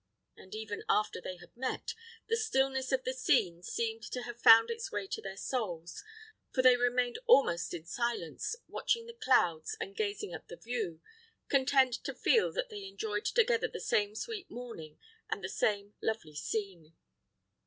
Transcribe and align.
And 0.35 0.55
even 0.55 0.83
after 0.89 1.21
they 1.21 1.37
had 1.37 1.55
met, 1.55 1.93
the 2.27 2.35
stillness 2.35 2.91
of 2.91 3.03
the 3.03 3.13
scene 3.13 3.61
seemed 3.61 4.01
to 4.09 4.23
have 4.23 4.41
found 4.41 4.71
its 4.71 4.91
way 4.91 5.05
to 5.05 5.21
their 5.21 5.37
souls, 5.37 6.03
for 6.51 6.63
they 6.63 6.75
remained 6.75 7.19
almost 7.27 7.71
in 7.71 7.85
silence 7.85 8.55
watching 8.67 9.05
the 9.05 9.13
clouds 9.13 9.77
and 9.79 9.95
gazing 9.95 10.33
at 10.33 10.47
the 10.47 10.57
view, 10.57 11.01
content 11.49 11.93
to 12.03 12.15
feel 12.15 12.51
that 12.51 12.69
they 12.69 12.87
enjoyed 12.87 13.25
together 13.25 13.67
the 13.67 13.79
same 13.79 14.15
sweet 14.15 14.49
morning 14.49 14.97
and 15.29 15.43
the 15.43 15.49
same 15.49 15.93
lovely 16.01 16.33
scene. 16.33 16.95